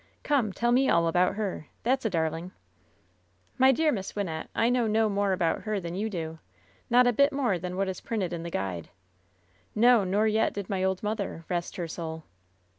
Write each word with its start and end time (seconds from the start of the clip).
Come, 0.23 0.51
tell 0.51 0.71
me 0.71 0.89
all 0.89 1.05
about 1.07 1.35
her. 1.35 1.67
That's 1.83 2.05
a 2.05 2.09
darling." 2.09 2.53
"My 3.59 3.71
dear 3.71 3.91
Miss 3.91 4.13
Wynnette, 4.13 4.47
I 4.55 4.67
know 4.67 4.87
no 4.87 5.09
more 5.09 5.31
about 5.31 5.61
her 5.61 5.79
than 5.79 5.93
you 5.93 6.09
do. 6.09 6.39
Not 6.89 7.05
a 7.05 7.13
bit 7.13 7.31
more 7.31 7.59
than 7.59 7.77
what 7.77 7.87
is 7.87 8.01
printed 8.01 8.33
in 8.33 8.41
the 8.41 8.49
guide. 8.49 8.89
No, 9.75 10.03
nor 10.03 10.25
yet 10.25 10.53
did 10.55 10.71
my 10.71 10.83
old 10.83 11.03
mother, 11.03 11.45
rest 11.49 11.75
her 11.75 11.87
soul." 11.87 12.23